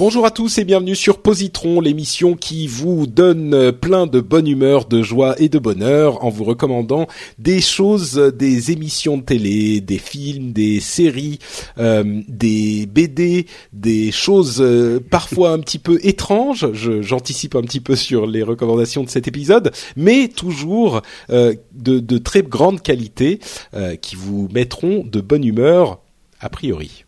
[0.00, 4.86] Bonjour à tous et bienvenue sur Positron, l'émission qui vous donne plein de bonne humeur,
[4.86, 7.06] de joie et de bonheur en vous recommandant
[7.38, 11.38] des choses, des émissions de télé, des films, des séries,
[11.76, 13.44] euh, des BD,
[13.74, 16.72] des choses euh, parfois un petit peu étranges.
[16.72, 22.16] J'anticipe un petit peu sur les recommandations de cet épisode, mais toujours euh, de, de
[22.16, 23.38] très grande qualité
[24.00, 25.98] qui vous mettront de bonne humeur
[26.40, 27.04] a priori.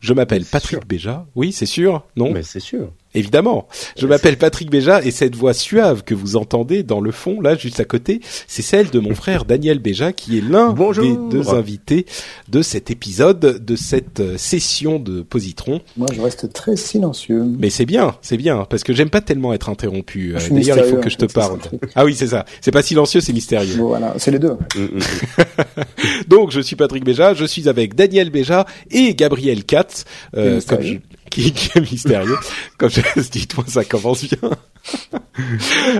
[0.00, 0.86] Je m'appelle Patrick.
[0.86, 1.26] Béja.
[1.34, 2.92] Oui, c'est sûr, non Mais c'est sûr.
[3.14, 3.66] Évidemment.
[3.98, 7.56] Je m'appelle Patrick Béja et cette voix suave que vous entendez dans le fond, là,
[7.56, 11.48] juste à côté, c'est celle de mon frère Daniel Béja qui est l'un des deux
[11.50, 12.06] invités
[12.48, 15.80] de cet épisode, de cette euh, session de Positron.
[15.96, 17.42] Moi, je reste très silencieux.
[17.58, 20.34] Mais c'est bien, c'est bien, parce que j'aime pas tellement être interrompu.
[20.36, 21.58] Euh, D'ailleurs, il faut que je te parle.
[21.96, 22.44] Ah oui, c'est ça.
[22.60, 23.76] C'est pas silencieux, c'est mystérieux.
[23.76, 24.56] Bon, voilà, c'est les deux.
[26.28, 30.04] Donc, je suis Patrick Béja, je suis avec Daniel Béja et Gabriel Katz,
[30.36, 30.94] euh, comme je-
[31.30, 32.36] qui, qui est mystérieux.
[32.76, 33.00] comme je
[33.30, 34.50] dites-moi, ça commence bien.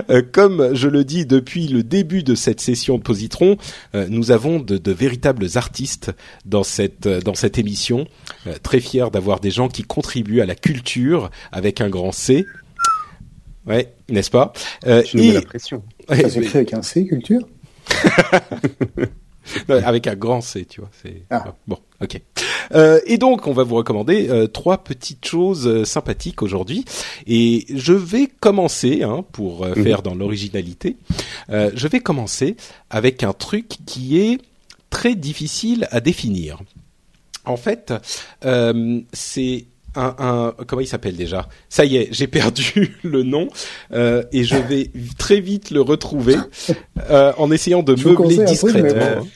[0.09, 3.57] Euh, comme je le dis depuis le début de cette session de Positron,
[3.95, 6.11] euh, nous avons de, de véritables artistes
[6.45, 8.07] dans cette euh, dans cette émission.
[8.47, 12.45] Euh, très fiers d'avoir des gens qui contribuent à la culture avec un grand C.
[13.67, 14.53] Ouais, n'est-ce pas?
[14.87, 15.83] Euh, Tu nous mets la pression.
[16.09, 17.47] ouais, Ça s'écrit avec un C, culture?
[19.67, 20.89] Non, avec un grand C, tu vois.
[21.01, 21.55] C'est Ah.
[21.67, 22.21] bon, ok.
[22.73, 26.85] Euh, et donc, on va vous recommander euh, trois petites choses euh, sympathiques aujourd'hui.
[27.27, 29.83] Et je vais commencer, hein, pour euh, Mhm.
[29.83, 30.97] faire dans l'originalité,
[31.49, 32.55] euh, je vais commencer
[32.89, 34.39] avec un truc qui est
[34.89, 36.59] très difficile à définir.
[37.45, 37.93] En fait,
[38.45, 41.49] euh, c'est un, un comment il s'appelle déjà?
[41.67, 43.49] Ça y est, j'ai perdu le nom
[43.91, 46.35] euh, et je vais très vite le retrouver
[47.09, 49.27] euh, en essayant de Je meubler truc, discrètement.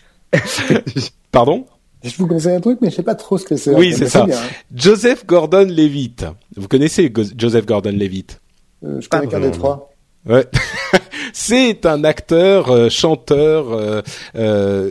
[1.31, 1.65] Pardon?
[2.05, 3.73] Je vous conseille un truc, mais je sais pas trop ce que c'est.
[3.75, 4.25] Oui, c'est ça.
[4.25, 4.47] bien, hein.
[4.73, 6.25] Joseph Gordon-Levitt.
[6.55, 8.39] Vous connaissez Go- Joseph Gordon-Levitt
[8.85, 9.91] Euh, je connais qu'un des trois.
[10.27, 10.45] Ouais.
[11.33, 14.01] C'est un acteur, euh, chanteur, euh,
[14.35, 14.89] euh,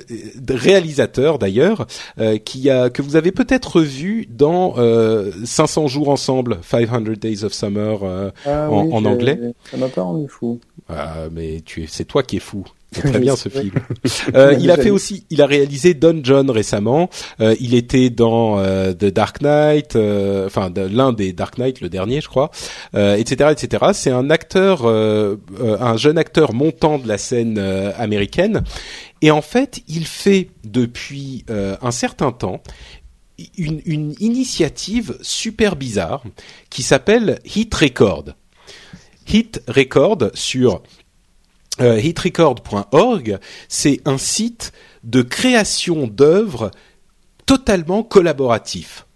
[0.48, 1.86] réalisateur d'ailleurs,
[2.18, 7.44] euh, qui a que vous avez peut-être vu dans euh, 500 jours ensemble, 500 Days
[7.44, 9.40] of Summer euh, Ah, en, oui, en anglais.
[9.70, 10.60] Ça m'a pas rendu fou.
[10.88, 12.64] Ah, mais tu es, c'est toi qui es fou.
[12.94, 13.72] Très bien ce film.
[14.34, 17.10] Euh, il a fait aussi, il a réalisé Don John récemment.
[17.40, 21.80] Euh, il était dans euh, The Dark Knight, euh, enfin de- l'un des Dark Knight,
[21.80, 22.50] le dernier, je crois,
[22.94, 23.84] euh, etc., etc.
[23.92, 28.62] C'est un acteur, euh, euh, un jeune acteur montant de la scène euh, américaine.
[29.22, 32.62] Et en fait, il fait depuis euh, un certain temps
[33.58, 36.22] une, une initiative super bizarre
[36.70, 38.24] qui s'appelle Hit Record.
[39.28, 40.82] Hit Record sur
[41.80, 46.70] euh, hitrecord.org, c'est un site de création d'œuvres
[47.46, 49.06] totalement collaboratif.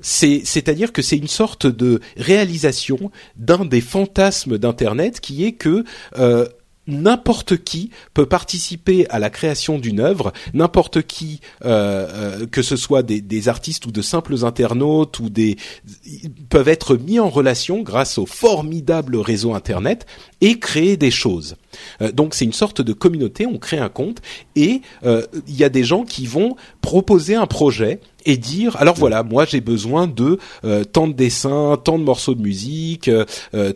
[0.00, 5.84] C'est, c'est-à-dire que c'est une sorte de réalisation d'un des fantasmes d'Internet qui est que
[6.18, 6.48] euh,
[6.86, 12.76] n'importe qui peut participer à la création d'une œuvre, n'importe qui, euh, euh, que ce
[12.76, 15.56] soit des, des artistes ou de simples internautes ou des,
[16.48, 20.06] peuvent être mis en relation grâce au formidable réseau Internet
[20.40, 21.56] et créer des choses.
[22.00, 24.18] Euh, donc c'est une sorte de communauté, on crée un compte
[24.56, 28.94] et euh, il y a des gens qui vont proposer un projet et dire alors
[28.94, 33.10] voilà moi j'ai besoin de euh, tant de dessins, tant de morceaux de musique,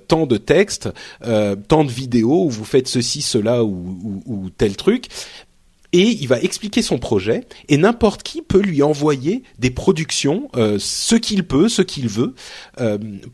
[0.09, 0.89] tant de textes,
[1.21, 5.07] tant de vidéos où vous faites ceci, cela ou, tel truc
[5.93, 11.15] et il va expliquer son projet et n'importe qui peut lui envoyer des productions, ce
[11.15, 12.35] qu'il peut, ce qu'il veut,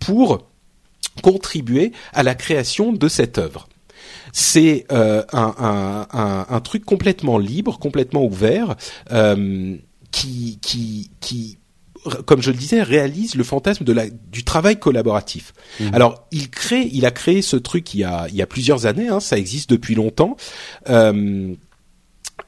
[0.01, 0.47] pour
[1.21, 3.69] contribuer à la création de cette œuvre.
[4.33, 8.77] C'est euh, un, un, un, un truc complètement libre, complètement ouvert,
[9.13, 9.77] euh,
[10.11, 11.59] qui, qui, qui
[12.27, 15.53] comme je le disais, réalise le fantasme de la, du travail collaboratif.
[15.81, 15.95] Mhm.
[15.95, 18.87] Alors, il crée, il a créé ce truc il y a, il y a plusieurs
[18.87, 20.37] années, hein, ça existe depuis longtemps.
[20.89, 21.55] Euh,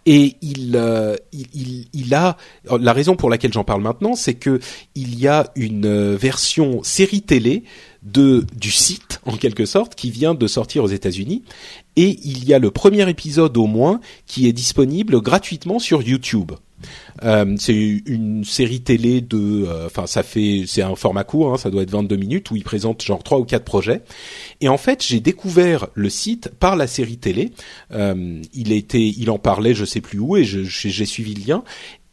[0.07, 2.37] et il, euh, il, il, il a
[2.79, 4.61] la raison pour laquelle j'en parle maintenant, c'est que
[4.95, 7.65] il y a une euh, version série télé
[8.05, 11.43] de du site en quelque sorte qui vient de sortir aux États-Unis
[11.97, 16.53] et il y a le premier épisode au moins qui est disponible gratuitement sur YouTube.
[17.23, 21.57] Euh, c'est une série télé de, euh, enfin ça fait, c'est un format court, hein,
[21.57, 24.03] ça doit être 22 minutes où il présente genre trois ou quatre projets.
[24.61, 27.53] Et en fait, j'ai découvert le site par la série télé.
[27.93, 31.65] Euh, il était, il en parlait, je sais plus où, et j'ai suivi le lien.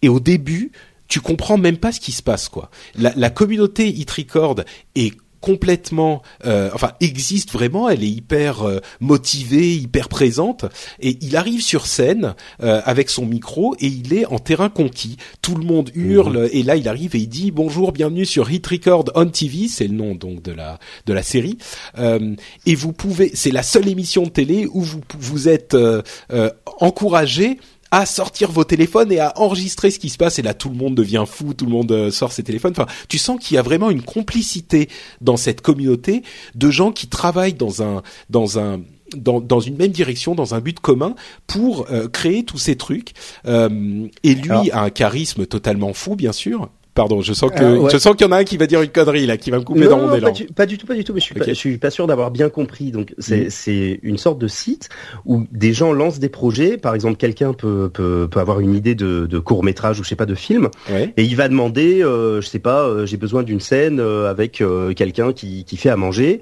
[0.02, 0.72] Et au début,
[1.08, 2.70] tu comprends même pas ce qui se passe quoi.
[2.96, 4.62] La, communauté Hit Record
[4.96, 7.90] est complètement, euh, enfin existe vraiment.
[7.90, 10.66] Elle est hyper euh, motivée, hyper présente.
[11.00, 15.18] Et il arrive sur scène euh, avec son micro et il est en terrain conquis.
[15.42, 18.66] Tout le monde hurle et là il arrive et il dit bonjour, bienvenue sur Hit
[18.68, 19.68] Record on TV.
[19.68, 21.58] C'est le nom donc de la de la série.
[21.98, 22.36] Euh,
[22.66, 26.02] et vous pouvez, c'est la seule émission de télé où vous vous êtes euh,
[26.32, 26.50] euh,
[26.80, 27.60] encouragé
[27.92, 30.76] à sortir vos téléphones et à enregistrer ce qui se passe et là tout le
[30.76, 32.72] monde devient fou, tout le monde euh, sort ses téléphones.
[32.72, 34.88] Enfin, tu sens qu'il y a vraiment une complicité
[35.20, 36.24] dans cette communauté
[36.56, 38.80] de gens qui travaillent dans un dans un
[39.16, 41.16] dans, dans une même direction, dans un but commun,
[41.46, 43.12] pour euh, créer tous ces trucs.
[43.46, 46.70] Euh, et lui Alors- a un charisme totalement fou, bien sûr.
[46.94, 47.90] Pardon, je sens que Euh, ouais.
[47.90, 49.60] je sens qu'il y en a un qui va dire une connerie là, qui va
[49.60, 50.28] me couper Non, dans mon non, élan.
[50.28, 51.14] pas du, pas du tout, pas du tout.
[51.14, 52.92] Mais je suis, pas, je suis pas sûr d'avoir bien compris.
[52.92, 54.90] Donc c'est c'est une sorte de site
[55.26, 56.78] où des gens lancent des projets.
[56.78, 60.10] Par exemple, quelqu'un peut, peut peut avoir une idée de, de court métrage ou je
[60.10, 61.14] sais pas de film, Ouais.
[61.16, 64.60] et il va demander, euh, je sais pas, euh, j'ai besoin d'une scène euh, avec
[64.60, 66.42] euh, quelqu'un qui qui fait à manger.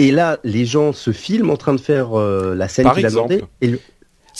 [0.00, 3.08] Et là, les gens se filment en train de faire euh, la scène qu'il a
[3.08, 3.28] exemple.
[3.34, 3.44] demandé.
[3.62, 3.80] Et le-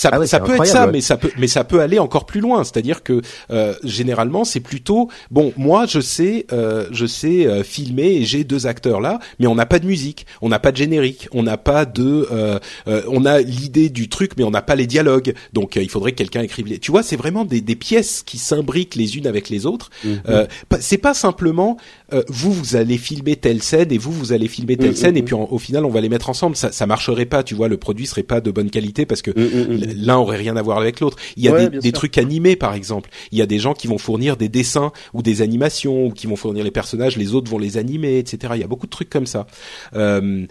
[0.00, 0.92] Ça, Ah ouais, ça peut être ça, ouais.
[0.92, 2.62] mais ça peut, mais ça peut aller encore plus loin.
[2.62, 5.52] C'est-à-dire que euh, généralement, c'est plutôt bon.
[5.56, 9.56] Moi, je sais, euh, je sais euh, filmer et j'ai deux acteurs là, mais on
[9.56, 13.02] n'a pas de musique, on n'a pas de générique, on n'a pas de, euh, euh,
[13.08, 15.34] on a l'idée du truc, mais on n'a pas les dialogues.
[15.52, 16.68] Donc, euh, il faudrait que quelqu'un écrive.
[16.68, 16.78] Les...
[16.78, 19.90] Tu vois, c'est vraiment des, des pièces qui s'imbriquent les unes avec les autres.
[20.28, 21.76] Euh, pas- c'est pas simplement
[22.12, 25.16] euh, vous vous allez filmer telle scène et vous vous allez filmer telle Mhm, scène
[25.16, 25.24] et mhm.
[25.26, 26.56] puis en- au final on va les mettre ensemble.
[26.56, 27.42] Ça, ça marcherait pas.
[27.42, 29.92] Tu vois, le produit serait pas de bonne qualité parce que Mm, mm, mm.
[30.04, 31.16] l'un aurait rien à voir avec l'autre.
[31.36, 33.10] Il y a Ouais, des, trucs animés par exemple.
[33.32, 36.26] Il y a des gens qui vont fournir des dessins ou des animations ou qui
[36.26, 38.52] vont fournir les personnages, les autres vont les animer, etc.
[38.56, 39.46] Il y a beaucoup de trucs comme ça.
[39.94, 40.46] Euh,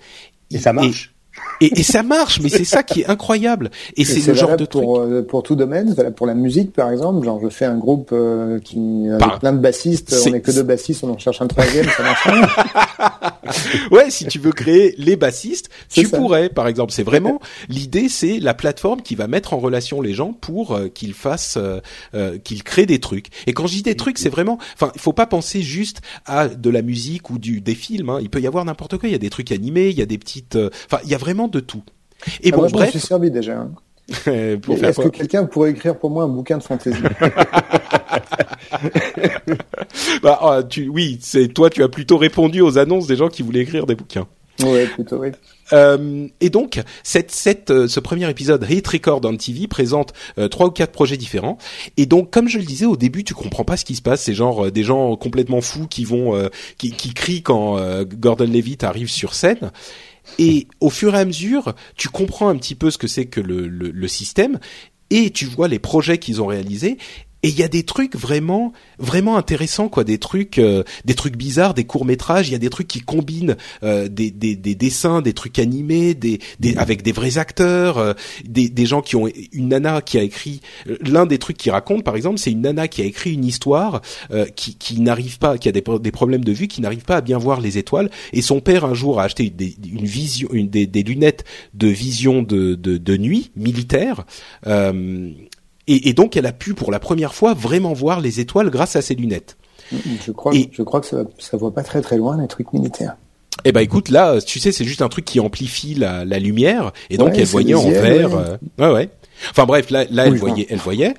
[0.52, 1.14] Et ça marche.
[1.14, 1.17] Et,
[1.62, 3.72] et ça marche, mais c'est ça qui est incroyable.
[3.96, 4.84] Et Et c'est le genre de truc.
[4.84, 7.26] pour, euh, pour tout domaine, c'est pour la musique par exemple.
[7.26, 8.78] Genre je fais un groupe euh, qui
[9.10, 12.04] avec plein de bassistes, on est que deux bassistes, on en cherche un troisième, ça
[12.04, 12.28] marche.
[13.92, 16.18] Ouais, si tu veux créer les bassistes, tu ça.
[16.18, 16.92] pourrais, par exemple.
[16.92, 20.88] C'est vraiment l'idée, c'est la plateforme qui va mettre en relation les gens pour euh,
[20.90, 21.80] qu'ils fassent, euh,
[22.14, 23.28] euh, qu'ils créent des trucs.
[23.46, 26.48] Et quand je dis des trucs, c'est vraiment, enfin, il faut pas penser juste à
[26.50, 28.10] de la musique ou du des films.
[28.10, 28.20] hein.
[28.22, 29.08] Il peut y avoir n'importe quoi.
[29.08, 30.58] Il y a des trucs animés, il y a des petites,
[30.92, 31.84] enfin, il y a vraiment de tout.
[32.42, 33.58] Et Ah, bon, moi, je m'en bref, suis servi déjà.
[33.60, 33.72] hein.
[34.26, 36.98] Est-ce que quelqu'un pourrait écrire pour moi un bouquin de fantaisie?
[40.24, 43.44] Bah, ah, tu, oui, c'est toi, tu as plutôt répondu aux annonces des gens qui
[43.44, 44.28] voulaient écrire des bouquins.
[44.64, 45.30] Ouais, plutôt oui.
[45.74, 50.48] Euh, et donc, cette, cette, euh, ce premier épisode Hit Record on TV présente euh,
[50.48, 51.60] trois ou quatre projets différents.
[51.98, 54.24] Et donc, comme je le disais au début, tu comprends pas ce qui se passe.
[54.24, 58.84] C'est genre euh, des gens complètement fous qui vont, qui, qui crient quand Gordon Levitt
[58.84, 59.72] arrive sur scène.
[60.40, 63.42] Et au fur et à mesure, tu comprends un petit peu ce que c'est que
[63.42, 64.60] le, système
[65.10, 66.98] et tu vois les projets qu'ils ont réalisés.
[67.44, 70.04] Et il y a des trucs vraiment, vraiment intéressants, quoi.
[70.04, 72.50] Des trucs, euh, des trucs bizarres, des courts métrages.
[72.50, 76.16] Il y a des trucs qui combinent euh, des, des, des dessins, des trucs animés,
[76.16, 78.14] des, des avec des vrais acteurs, euh,
[78.44, 80.62] des, des gens qui ont une nana qui a écrit.
[81.02, 84.02] L'un des trucs qui raconte, par exemple, c'est une nana qui a écrit une histoire
[84.32, 87.18] euh, qui, qui n'arrive pas, qui a des, des problèmes de vue, qui n'arrive pas
[87.18, 88.10] à bien voir les étoiles.
[88.34, 91.44] Et son père un jour a acheté des, une vision, une, des, des lunettes
[91.76, 94.26] de vision de, de, de nuit militaire.
[95.88, 98.96] Et, et donc elle a pu pour la première fois vraiment voir les étoiles grâce
[98.96, 99.58] à ses lunettes.
[100.26, 102.74] Je crois, Et- je crois que ça, ça voit pas très très loin les trucs
[102.74, 103.16] militaires.
[103.66, 106.92] Eh ben écoute, là, tu sais, c'est juste un truc qui amplifie la, la lumière,
[107.10, 108.32] et donc Ouais, elle voyait en vert.
[108.34, 108.44] ouais.
[108.80, 109.10] euh, ouais, ouais.
[109.52, 111.14] Enfin bref, là, là, elle voyait, elle voyait,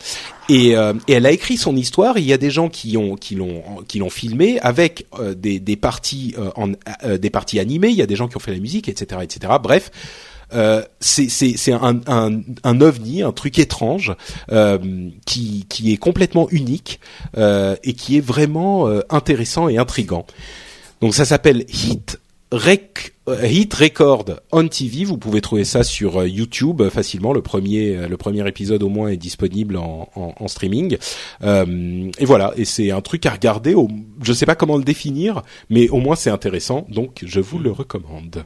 [0.49, 2.19] et, euh, et elle a écrit son histoire.
[2.19, 5.59] Il y a des gens qui ont, qui l'ont, qui l'ont filmé avec euh, des,
[5.61, 6.73] des parties euh, en,
[7.05, 7.89] euh, des parties animées.
[7.89, 9.53] Il y a des gens qui ont fait la musique, etc., etc.
[9.63, 9.91] Bref.
[10.55, 14.15] Euh, c'est un, un un ovni, un truc étrange
[14.51, 14.79] euh,
[15.27, 17.01] qui qui est complètement unique
[17.37, 20.27] euh, et qui est vraiment euh, intéressant et intrigant.
[21.01, 22.19] Donc ça s'appelle Hit
[22.51, 23.15] Rec
[23.45, 27.35] Hit Record on TV, vous pouvez trouver ça sur YouTube facilement.
[27.35, 30.97] Le premier, le premier épisode au moins est disponible en, en, en streaming.
[31.43, 33.75] et voilà, et c'est un truc à regarder.
[33.75, 33.89] Au,
[34.23, 37.71] je sais pas comment le définir, mais au moins c'est intéressant, donc je vous le
[37.71, 38.45] recommande.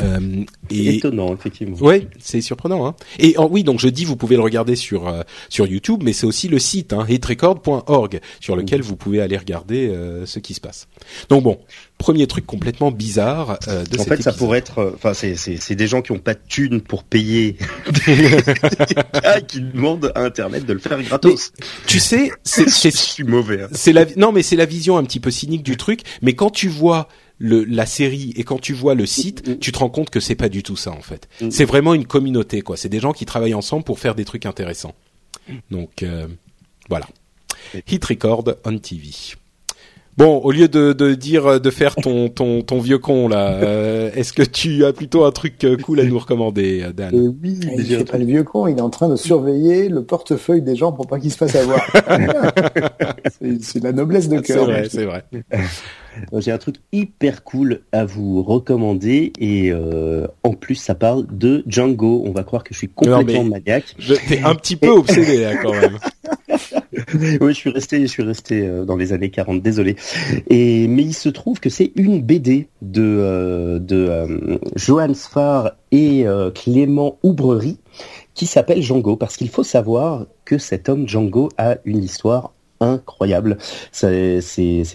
[0.00, 0.96] Euh, et...
[0.96, 1.76] Étonnant, effectivement.
[1.80, 2.86] Oui, c'est surprenant.
[2.86, 2.94] Hein.
[3.18, 6.26] Et oui, donc je dis, vous pouvez le regarder sur euh, sur YouTube, mais c'est
[6.26, 10.60] aussi le site hein, hitrecord.org sur lequel vous pouvez aller regarder euh, ce qui se
[10.60, 10.88] passe.
[11.28, 11.58] Donc bon,
[11.98, 15.86] premier truc complètement bizarre euh, de En fait, ça pourrait être, enfin, c'est c'est des
[15.86, 17.56] gens qui ont pas de thunes pour payer,
[19.48, 21.52] qui demandent à Internet de le faire gratos.
[21.58, 23.62] Mais, tu sais, c'est c'est mauvais.
[23.62, 23.68] Hein.
[23.72, 26.00] C'est la non, mais c'est la vision un petit peu cynique du truc.
[26.22, 29.58] Mais quand tu vois le, la série et quand tu vois le site, mm, mm.
[29.58, 31.28] tu te rends compte que c'est pas du tout ça en fait.
[31.40, 31.50] Mm.
[31.50, 32.76] C'est vraiment une communauté quoi.
[32.76, 34.94] C'est des gens qui travaillent ensemble pour faire des trucs intéressants.
[35.70, 36.26] Donc euh,
[36.88, 37.06] voilà.
[37.88, 39.10] Hit Record on TV.
[40.16, 44.10] Bon, au lieu de, de dire de faire ton ton ton vieux con là, euh,
[44.14, 47.58] est-ce que tu as plutôt un truc euh, cool à nous recommander, Dan euh, Oui,
[47.76, 50.76] il fait pas le vieux con, il est en train de surveiller le portefeuille des
[50.76, 51.84] gens pour pas qu'ils se fassent avoir.
[53.60, 54.66] c'est la noblesse de cœur.
[54.66, 55.24] C'est vrai, c'est vrai.
[56.40, 61.64] J'ai un truc hyper cool à vous recommander et euh, en plus ça parle de
[61.66, 62.22] Django.
[62.24, 63.96] On va croire que je suis complètement maniaque.
[64.28, 65.98] T'es un petit peu obsédé là quand même.
[67.40, 69.62] oui, je suis resté, je suis resté euh, dans les années 40.
[69.62, 69.96] Désolé.
[70.48, 76.26] Et mais il se trouve que c'est une BD de euh, de euh, Sfar et
[76.54, 77.78] Clément Oubrerie
[78.34, 82.53] qui s'appelle Django parce qu'il faut savoir que cet homme Django a une histoire
[82.84, 83.58] incroyable.
[83.92, 84.40] C'est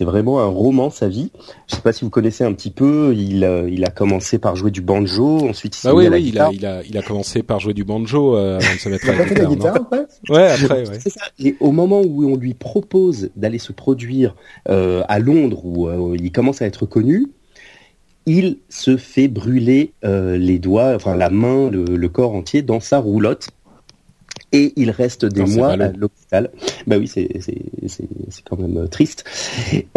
[0.01, 1.31] vraiment un roman, sa vie.
[1.67, 3.13] Je sais pas si vous connaissez un petit peu.
[3.15, 6.39] Il, euh, il a commencé par jouer du banjo, ensuite il ah oui, oui, il
[6.39, 9.09] a, il a, il a commencé par jouer du banjo euh, avant de se mettre
[9.09, 9.75] à la guitare.
[9.75, 10.99] après ouais, après, ouais.
[10.99, 11.21] Ça.
[11.39, 14.35] Et au moment où on lui propose d'aller se produire
[14.69, 17.27] euh, à Londres, où euh, il commence à être connu,
[18.25, 22.79] il se fait brûler euh, les doigts, enfin la main, le, le, corps entier dans
[22.79, 23.49] sa roulotte
[24.51, 26.51] et il reste des mois à l'hôpital.
[26.87, 27.29] Bah oui, c'est
[27.87, 29.23] c'est quand même euh, triste.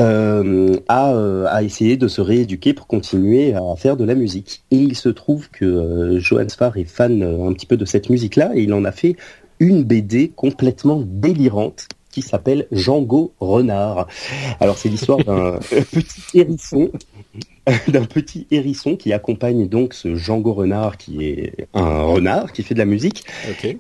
[0.01, 4.63] Euh, à, euh, à essayer de se rééduquer pour continuer à faire de la musique.
[4.71, 7.85] Et il se trouve que euh, Johann Sfar est fan euh, un petit peu de
[7.85, 9.17] cette musique-là et il en a fait
[9.61, 14.07] une BD complètement délirante qui s'appelle Django Renard.
[14.61, 15.59] Alors c'est l'histoire d'un
[15.93, 16.93] petit hérisson
[17.89, 22.75] d'un petit hérisson qui accompagne donc ce Django Renard qui est un renard qui fait
[22.75, 23.25] de la musique.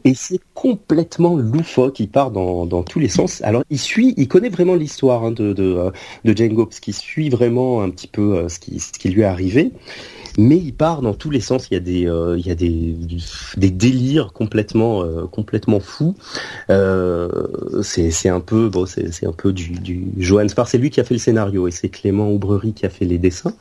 [0.05, 3.43] Et c'est complètement loufoque, il part dans, dans tous les sens.
[3.43, 5.91] Alors il suit, il connaît vraiment l'histoire hein, de, de, euh,
[6.25, 9.23] de Django, parce qu'il suit vraiment un petit peu euh, ce, qui, ce qui lui
[9.23, 9.73] est arrivé
[10.39, 11.69] mais il part dans tous les sens.
[11.71, 12.97] Il y a des, euh, il y a des,
[13.57, 16.15] des délires complètement, euh, complètement fous.
[16.71, 17.29] Euh,
[17.83, 20.69] c'est, c'est un peu, bon, c'est, c'est un peu du, du Johan Spar.
[20.69, 23.19] C'est lui qui a fait le scénario et c'est Clément Aubrerie qui a fait les
[23.19, 23.55] dessins.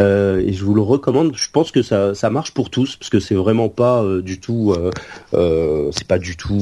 [0.00, 1.32] Euh, et je vous le recommande.
[1.34, 4.40] Je pense que ça, ça marche pour tous parce que c'est vraiment pas euh, du
[4.40, 4.74] tout,
[5.32, 6.60] c'est pas du tout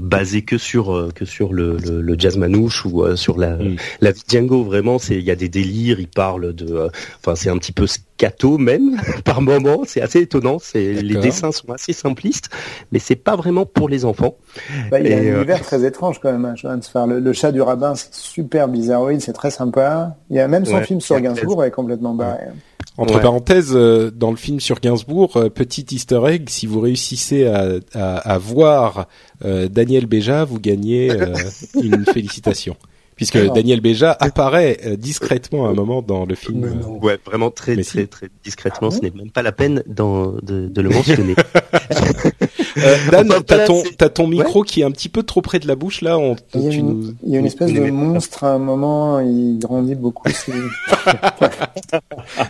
[0.00, 3.76] basé que sur que sur le, le, le jazz manouche ou sur la, mm.
[4.00, 4.64] la Django.
[4.64, 6.00] Vraiment, c'est, il y a des délires.
[6.00, 6.88] Il parle de,
[7.20, 7.86] enfin, c'est un petit peu
[8.22, 9.82] scato même par moment.
[9.86, 10.58] C'est assez étonnant.
[10.60, 12.50] C'est les dessins sont assez simplistes,
[12.92, 14.36] mais c'est pas vraiment pour les enfants.
[14.90, 16.44] Bah, il y a un euh, univers très étrange quand même.
[16.44, 20.16] Hein, le, le, chat du rabbin, c'est super bizarroïde, c'est très sympa.
[20.30, 22.44] Il y a même son film sur Gainsbourg est complètement barré.
[22.98, 27.46] Entre parenthèses, euh, dans le film sur Gainsbourg, euh, petit Easter egg, si vous réussissez
[27.46, 29.08] à, à, à voir
[29.42, 31.10] Daniel Béja, vous gagnez
[31.82, 32.76] une félicitation
[33.16, 36.80] puisque Daniel Béja apparaît euh, discrètement à un moment dans le film.
[37.00, 38.88] Ouais, vraiment très très très discrètement.
[38.90, 41.34] Ah ce n'est même pas la peine de, de le mentionner.
[42.78, 45.66] euh, Dan, t'as ton t'as ton micro qui est un petit peu trop près de
[45.66, 46.18] la bouche là.
[46.18, 47.14] On, il, y a une, nous...
[47.24, 49.20] il y a une espèce de monstre à un moment.
[49.20, 50.28] Il grandit beaucoup.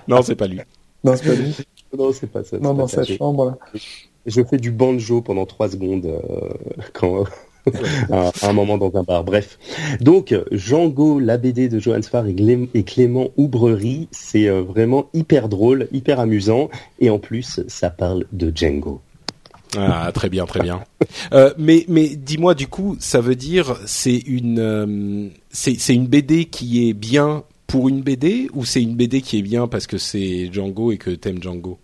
[0.08, 0.60] non, c'est pas lui.
[1.04, 1.54] Non, c'est pas lui.
[1.96, 2.58] Non, c'est pas ça.
[2.58, 3.58] Non, dans sa chambre là.
[4.24, 6.20] Je fais du banjo pendant trois secondes euh,
[6.92, 7.24] quand
[8.10, 9.24] à, un moment dans un bar.
[9.24, 9.58] Bref.
[10.00, 15.88] Donc, Django, la BD de Johan Sfar et, Clément Oubrerie, c'est euh, vraiment hyper drôle,
[15.92, 19.00] hyper amusant, et en plus, ça parle de Django.
[19.76, 20.84] Ah, très bien, très bien.
[21.32, 26.44] Euh, mais mais dis-moi, du coup, ça veut dire c'est une euh, c'est une BD
[26.44, 29.96] qui est bien pour une BD ou c'est une BD qui est bien parce que
[29.96, 31.78] c'est Django et que t'aimes Django?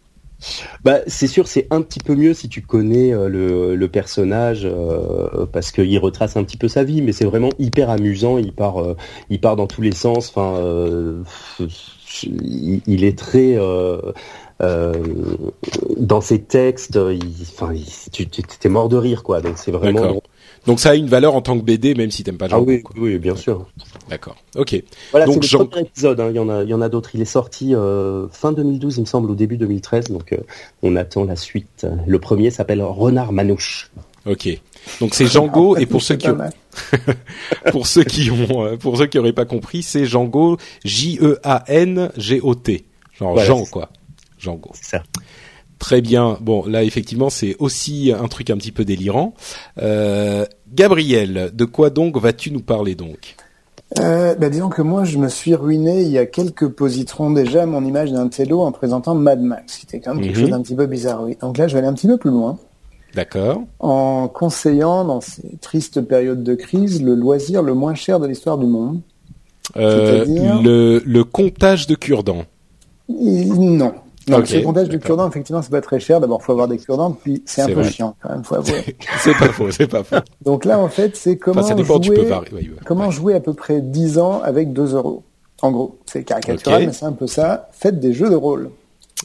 [0.84, 5.46] Bah, c'est sûr, c'est un petit peu mieux si tu connais euh, le, personnage euh,
[5.46, 8.38] parce qu'il retrace un petit peu sa vie, mais c'est vraiment hyper amusant.
[8.38, 8.96] Il part, euh,
[9.30, 10.28] il part dans tous les sens.
[10.28, 10.60] Enfin,
[12.22, 13.58] il, il, est très
[14.60, 16.96] dans ses textes.
[16.96, 17.72] Il, enfin,
[18.12, 19.40] tu t'es mort de rire, quoi.
[19.40, 20.22] Donc c'est vraiment
[20.66, 22.64] Donc ça a une valeur en tant que BD, même si t'aimes pas Django.
[22.68, 23.66] Ah oui, oui, bien sûr.
[24.08, 24.36] D'accord.
[24.56, 24.82] Ok.
[25.10, 26.20] Voilà, c'est le premier épisode.
[26.20, 26.28] Hein.
[26.30, 27.10] Il y en a, il y en a d'autres.
[27.14, 30.08] Il est sorti euh, fin 2012, il me semble, au début 2013.
[30.08, 30.38] Donc euh,
[30.82, 31.86] on attend la suite.
[32.06, 33.90] Le premier s'appelle Renard Manouche.
[34.26, 34.48] Ok.
[35.00, 36.28] Donc c'est Django et pour ceux qui
[37.72, 41.38] pour ceux qui ont euh, pour ceux qui auraient pas compris, c'est Django J E
[41.42, 42.84] A N G O T.
[43.18, 43.90] Genre Jean quoi.
[44.38, 44.70] Django.
[44.74, 45.02] C'est ça.
[45.78, 46.38] Très bien.
[46.40, 49.34] Bon, là effectivement, c'est aussi un truc un petit peu délirant.
[49.80, 53.36] Euh, Gabriel, de quoi donc vas-tu nous parler donc?
[53.98, 57.64] Euh, bah, disons que moi, je me suis ruiné il y a quelques positrons déjà
[57.64, 60.42] mon image d'un télo en présentant Mad Max, C'était quand même quelque mhm.
[60.42, 61.22] chose d'un petit peu bizarre.
[61.22, 61.36] Oui.
[61.40, 62.58] Donc là, je vais aller un petit peu plus loin.
[63.14, 63.62] D'accord.
[63.78, 68.58] En conseillant dans ces tristes périodes de crise le loisir le moins cher de l'histoire
[68.58, 69.00] du monde.
[69.76, 70.24] Euh,
[70.62, 72.44] le, le comptage de cure-dents.
[73.08, 73.94] Non.
[74.28, 76.20] Non, le comptage du cure-dent, effectivement, c'est pas très cher.
[76.20, 78.96] D'abord, faut avoir des cure-dents, puis c'est un peu chiant, quand même, faut avouer.
[79.20, 80.16] c'est pas faux, c'est pas faux.
[80.44, 82.30] Donc là, en fait, c'est comment jouer,
[82.84, 85.22] comment jouer à peu près 10 ans avec 2 euros.
[85.60, 87.68] En gros, c'est caricatural, mais c'est un peu ça.
[87.72, 88.70] Faites des jeux de rôle.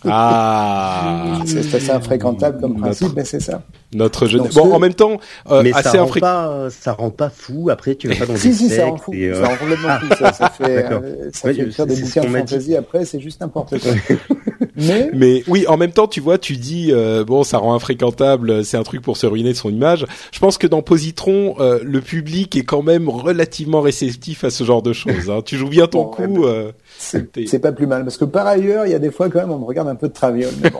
[0.15, 3.63] Ah, c'est assez infréquentable comme principe, mais c'est ça.
[3.93, 4.39] Notre jeu.
[4.53, 5.17] bon, en même temps,
[5.50, 7.69] euh, mais assez ça rend pas, ça rend pas fou.
[7.69, 9.13] Après, tu vas pas dans si, des si, ça rend fou.
[9.13, 9.41] Euh...
[9.41, 10.07] Ça rend complètement fou.
[10.19, 12.75] Ça, ça fait, euh, ça ouais, fait faire des bouquins de fantasy.
[12.75, 13.91] Après, c'est juste n'importe quoi.
[14.75, 15.10] mais...
[15.13, 18.65] mais oui, en même temps, tu vois, tu dis euh, bon, ça rend infréquentable.
[18.65, 20.05] C'est un truc pour se ruiner de son image.
[20.31, 24.63] Je pense que dans Positron, euh, le public est quand même relativement réceptif à ce
[24.63, 25.29] genre de choses.
[25.29, 25.41] Hein.
[25.45, 26.45] Tu joues bien ton bon, coup.
[26.45, 26.72] Euh,
[27.03, 29.51] c'est pas plus mal parce que par ailleurs, il y a des fois quand même,
[29.51, 30.53] on me regarde un peu de traviole.
[30.62, 30.79] Mais bon.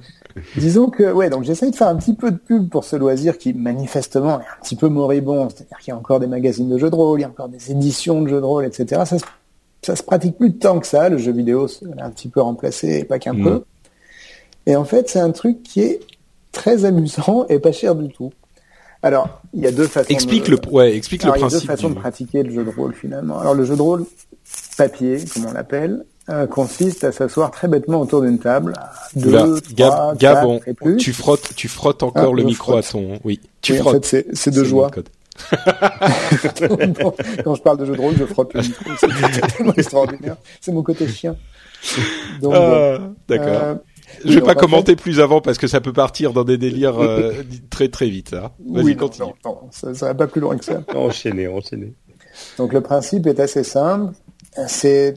[0.56, 3.38] Disons que ouais, donc j'essaye de faire un petit peu de pub pour ce loisir
[3.38, 5.48] qui manifestement est un petit peu moribond.
[5.48, 7.48] C'est-à-dire qu'il y a encore des magazines de jeux de rôle, il y a encore
[7.48, 9.02] des éditions de jeux de rôle, etc.
[9.04, 9.16] Ça,
[9.82, 11.08] ça se pratique plus de temps que ça.
[11.08, 13.44] Le jeu vidéo l'a un petit peu remplacé, pas qu'un mm.
[13.44, 13.64] peu.
[14.66, 16.00] Et en fait, c'est un truc qui est
[16.52, 18.32] très amusant et pas cher du tout.
[19.02, 20.08] Alors, il y a deux façons.
[20.08, 20.52] Explique de...
[20.52, 21.48] le, ouais, explique le principe.
[21.48, 23.38] Il y a deux façons de pratiquer le jeu de rôle finalement.
[23.38, 24.04] Alors, le jeu de rôle
[24.78, 28.74] papier, comme on l'appelle, euh, consiste à s'asseoir très bêtement autour d'une table.
[29.14, 30.96] Deux, Là, trois, Gab, Gab et plus.
[30.96, 33.96] tu frottes, tu frottes encore ah, le micro à ton, oui, tu oui, frottes.
[33.96, 34.90] En fait, c'est de joie.
[37.44, 38.90] Quand je parle de jeu de rôle, je frotte le micro.
[38.98, 40.36] C'est tellement extraordinaire.
[40.60, 41.36] C'est mon côté chien.
[42.44, 43.46] Ah, D'accord.
[43.46, 43.74] Euh,
[44.24, 44.96] je vais pas commenter fait...
[44.96, 47.32] plus avant parce que ça peut partir dans des délires euh,
[47.70, 48.34] très très vite.
[48.34, 48.50] Hein.
[48.66, 49.28] Oui, continue.
[49.28, 50.82] Non, non, ça, ça va pas plus loin que ça.
[50.94, 51.94] enchaîner, enchaîner.
[52.56, 54.12] Donc le principe est assez simple.
[54.66, 55.14] C'est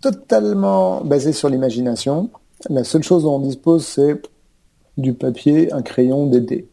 [0.00, 2.30] totalement basé sur l'imagination.
[2.68, 4.20] La seule chose dont on dispose, c'est
[4.96, 6.68] du papier, un crayon, des dés.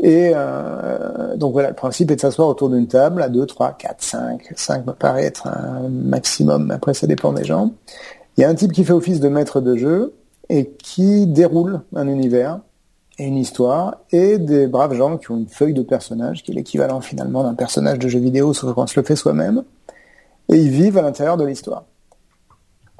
[0.00, 3.72] Et euh, donc voilà, le principe est de s'asseoir autour d'une table à 2, 3,
[3.72, 4.52] 4, 5.
[4.54, 7.72] 5 me paraît être un maximum, après ça dépend des gens.
[8.36, 10.14] Il y a un type qui fait office de maître de jeu
[10.48, 12.60] et qui déroule un univers
[13.18, 16.54] et une histoire, et des braves gens qui ont une feuille de personnage, qui est
[16.54, 19.64] l'équivalent finalement d'un personnage de jeu vidéo, sauf qu'on se le fait soi-même,
[20.48, 21.84] et ils vivent à l'intérieur de l'histoire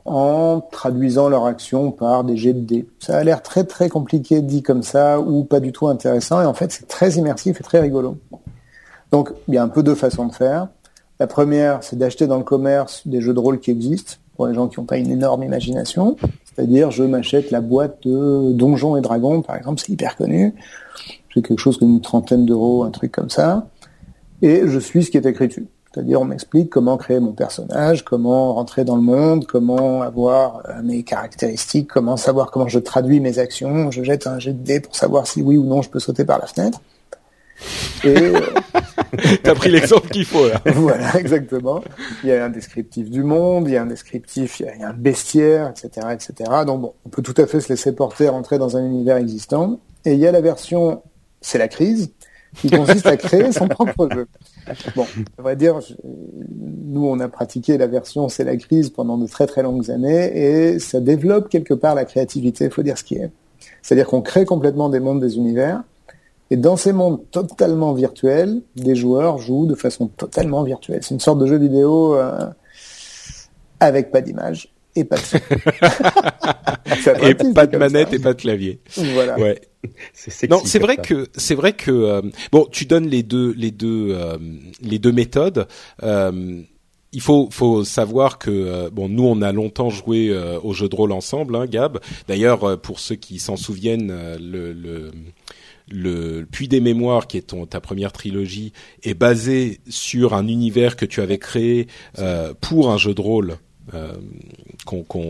[0.08, 2.88] en traduisant leur action par des jets de dés.
[2.98, 6.46] Ça a l'air très très compliqué dit comme ça ou pas du tout intéressant et
[6.46, 8.16] en fait c'est très immersif et très rigolo.
[9.12, 10.68] Donc il y a un peu deux façons de faire.
[11.20, 14.54] La première c'est d'acheter dans le commerce des jeux de rôle qui existent pour les
[14.54, 16.16] gens qui n'ont pas une énorme imagination.
[16.44, 20.54] C'est-à-dire je m'achète la boîte de Donjons et Dragons par exemple, c'est hyper connu.
[21.34, 23.68] C'est quelque chose comme une trentaine d'euros, un truc comme ça.
[24.40, 25.66] Et je suis ce qui est écrit dessus.
[25.92, 30.82] C'est-à-dire, on m'explique comment créer mon personnage, comment rentrer dans le monde, comment avoir euh,
[30.82, 33.90] mes caractéristiques, comment savoir comment je traduis mes actions.
[33.90, 36.24] Je jette un jet de dés pour savoir si oui ou non je peux sauter
[36.24, 36.80] par la fenêtre.
[38.04, 38.40] Et euh,
[39.42, 40.60] t'as pris l'exemple qu'il faut là.
[40.66, 41.82] voilà, exactement.
[42.22, 44.88] Il y a un descriptif du monde, il y a un descriptif, il y a
[44.88, 46.34] un bestiaire, etc., etc.
[46.66, 49.80] Donc bon, on peut tout à fait se laisser porter, rentrer dans un univers existant.
[50.04, 51.02] Et il y a la version,
[51.40, 52.12] c'est la crise,
[52.56, 54.26] qui consiste à créer son propre jeu.
[54.96, 55.06] Bon,
[55.38, 59.46] on va dire, nous, on a pratiqué la version C'est la crise pendant de très
[59.46, 63.16] très longues années et ça développe quelque part la créativité, il faut dire ce qui
[63.16, 63.30] est.
[63.82, 65.82] C'est-à-dire qu'on crée complètement des mondes, des univers,
[66.50, 71.00] et dans ces mondes totalement virtuels, des joueurs jouent de façon totalement virtuelle.
[71.02, 72.46] C'est une sorte de jeu vidéo euh,
[73.80, 75.38] avec pas d'image et pas de son.
[77.22, 78.80] et pas de manette et pas de clavier.
[78.96, 79.38] Voilà.
[79.38, 79.60] Ouais.
[80.48, 82.22] non, c'est vrai que c'est vrai que euh,
[82.52, 84.36] bon, tu donnes les deux les deux euh,
[84.80, 85.66] les deux méthodes.
[86.02, 86.62] Euh,
[87.12, 90.96] il faut faut savoir que euh, bon nous on a longtemps joué au jeu de
[90.96, 91.98] rôle ensemble, hein, Gab.
[92.26, 95.10] D'ailleurs pour ceux qui s'en souviennent, le, le
[95.90, 98.72] le Puits des Mémoires, qui est ton, ta première trilogie,
[99.02, 101.86] est basé sur un univers que tu avais créé
[102.18, 103.56] euh, pour un jeu de rôle
[103.94, 104.12] euh,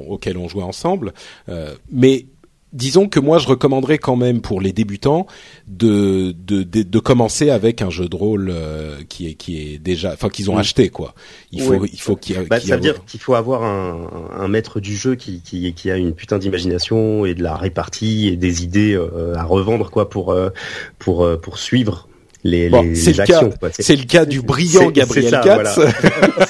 [0.09, 1.13] auquel on jouait ensemble.
[1.49, 2.27] Euh, mais
[2.75, 5.27] disons que moi je recommanderais quand même pour les débutants
[5.67, 9.79] de de, de, de commencer avec un jeu de rôle euh, qui est qui est
[9.79, 11.15] déjà enfin qu'ils ont acheté quoi.
[11.51, 14.49] Il faut il faut qu'il Bah, qu'il ça veut dire qu'il faut avoir un, un
[14.49, 18.37] maître du jeu qui, qui, qui a une putain d'imagination et de la répartie et
[18.37, 20.51] des idées euh, à revendre quoi pour euh,
[20.99, 22.07] pour pour suivre
[22.45, 23.51] les, Bon, les, c'est les le actions.
[23.51, 25.75] cas c'est le cas du brillant c'est- Gabriel Katz.
[25.77, 25.93] voilà.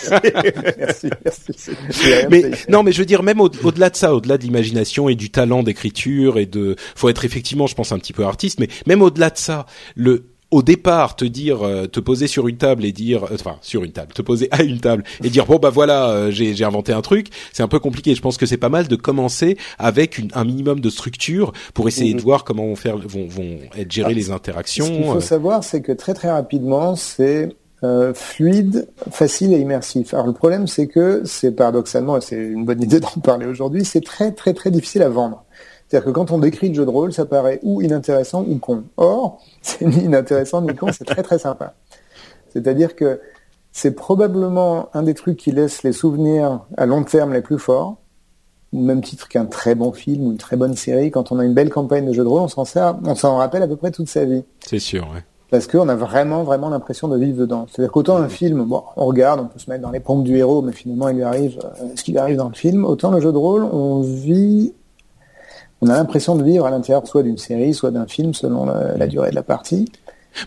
[0.79, 1.09] merci,
[2.31, 5.15] Mais non, mais je veux dire même au- au-delà de ça, au-delà de l'imagination et
[5.15, 8.69] du talent d'écriture et de, faut être effectivement, je pense, un petit peu artiste, mais
[8.87, 12.87] même au-delà de ça, le au départ, te dire, euh, te poser sur une table
[12.87, 15.59] et dire, euh, enfin sur une table, te poser à une table et dire bon
[15.59, 18.15] bah voilà, euh, j'ai j'ai inventé un truc, c'est un peu compliqué.
[18.15, 21.87] Je pense que c'est pas mal de commencer avec une, un minimum de structure pour
[21.87, 22.25] essayer de Mhm.
[22.25, 25.13] voir comment vont faire, vont, vont être gérées les Ce qu'il interactions.
[25.13, 27.51] faut savoir, c'est que très très rapidement, c'est
[27.85, 30.13] euh, fluide, facile et immersif.
[30.15, 33.85] Alors le problème, c'est que c'est paradoxalement, et c'est une bonne idée d'en parler aujourd'hui,
[33.85, 35.45] c'est très très très difficile à vendre.
[35.87, 38.85] C'est-à-dire que quand on décrit le jeu de rôle, ça paraît ou inintéressant ou con.
[38.97, 41.75] Or, c'est ni inintéressant ni con, c'est très très sympa.
[42.53, 43.21] C'est-à-dire que
[43.73, 47.99] c'est probablement un des trucs qui laisse les souvenirs à long terme les plus forts,
[48.73, 51.11] au même titre qu'un très bon film ou une très bonne série.
[51.11, 53.37] Quand on a une belle campagne de jeu de rôle, on s'en sert, on s'en
[53.37, 55.09] rappelle à peu près toute sa vie C'est sûr.
[55.15, 55.23] Ouais.
[55.51, 57.67] Parce qu'on a vraiment vraiment l'impression de vivre dedans.
[57.71, 60.37] C'est-à-dire qu'autant un film, bon, on regarde, on peut se mettre dans les pompes du
[60.37, 62.85] héros, mais finalement il lui arrive euh, ce qui lui arrive dans le film.
[62.85, 64.73] Autant le jeu de rôle, on vit,
[65.81, 68.97] on a l'impression de vivre à l'intérieur soit d'une série, soit d'un film, selon la,
[68.97, 69.87] la durée de la partie.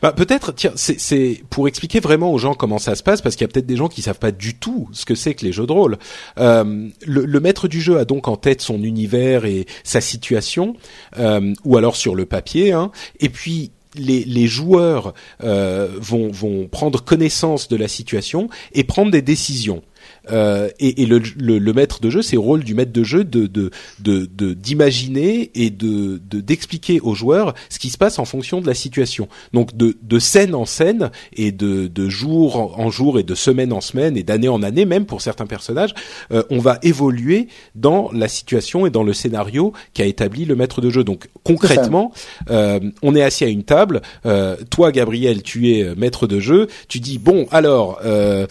[0.02, 3.36] Bah, peut-être, tiens, c'est- c'est pour expliquer vraiment aux gens comment ça se passe, parce
[3.36, 5.44] qu'il y a peut-être des gens qui savent pas du tout ce que c'est que
[5.44, 5.98] les jeux de rôle.
[6.38, 10.76] Euh, le, le maître du jeu a donc en tête son univers et sa situation,
[11.18, 17.67] euh, ou alors sur le papier, hein, et puis les, joueurs euh, vont prendre connaissance
[17.67, 19.84] de la situation et prendre des décisions.
[20.32, 23.04] Euh, et et le, le, le maître de jeu, c'est le rôle du maître de
[23.04, 27.98] jeu de de de de- d'imaginer et de de d'expliquer aux joueurs ce qui se
[27.98, 29.28] passe en fonction de la situation.
[29.52, 33.74] Donc de de scène en scène et de de jour en, jour et de semaine
[33.74, 35.94] en semaine et d'année en année même pour certains personnages,
[36.32, 40.82] euh, on va évoluer dans la situation et dans le scénario qu'a établi le maître
[40.82, 41.04] de jeu.
[41.04, 42.12] Donc concrètement,
[42.52, 44.02] euh, on est assis à une table.
[44.28, 46.68] euh, toi, Gabriel, tu es euh, maître de jeu.
[46.88, 48.46] Tu dis bon, alors euh,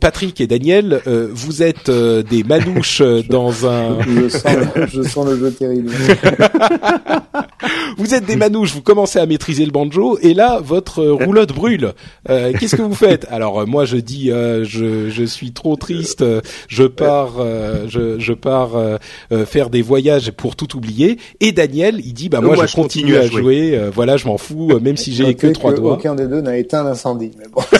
[0.00, 3.98] Patrick et Daniel, euh, vous êtes euh, des manouches euh, dans un.
[4.02, 4.44] Je sens,
[4.76, 5.90] le, je sens le jeu terrible.
[7.96, 8.72] Vous êtes des manouches.
[8.74, 11.92] Vous commencez à maîtriser le banjo et là, votre euh, roulotte brûle.
[12.28, 13.26] Euh, Qu'est-ce que vous faites?
[13.30, 16.20] Alors euh, moi, je dis, euh, je, je suis trop triste.
[16.22, 18.96] euh, Je pars, euh, je, je pars euh,
[19.32, 21.18] euh, faire des voyages pour tout oublier.
[21.40, 23.40] Et Daniel, il dit, bah moi, Moi, je, je continue, continue à jouer.
[23.70, 23.78] jouer.
[23.78, 25.94] euh, voilà, je m'en fous, euh, même si j'ai que trois que doigts.
[25.94, 27.30] Aucun des deux n'a éteint l'incendie.
[27.38, 27.62] Mais bon.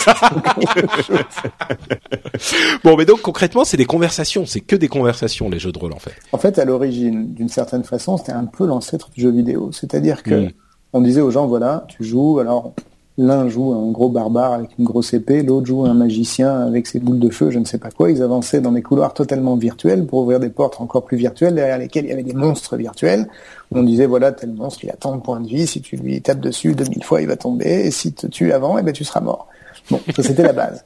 [2.83, 4.47] Bon, mais donc concrètement, c'est des conversations.
[4.47, 6.13] C'est que des conversations les jeux de rôle en fait.
[6.33, 9.71] En fait, à l'origine, d'une certaine façon, c'était un peu l'ancêtre du jeu vidéo.
[9.73, 10.51] C'est-à-dire que Mm.
[10.93, 12.73] on disait aux gens, voilà, tu joues, alors
[13.17, 16.99] l'un joue un gros barbare avec une grosse épée, l'autre joue un magicien avec ses
[16.99, 18.11] boules de feu, je ne sais pas quoi.
[18.11, 21.79] Ils avançaient dans des couloirs totalement virtuels pour ouvrir des portes encore plus virtuelles derrière
[21.79, 23.29] lesquelles il y avait des monstres virtuels.
[23.71, 26.21] On disait, voilà, tel monstre, il a tant de points de vie, si tu lui
[26.23, 28.93] tapes dessus 2000 fois, il va tomber, et si tu te tues avant, eh ben,
[28.93, 29.47] tu seras mort.
[29.91, 30.85] Bon, ça c'était la base.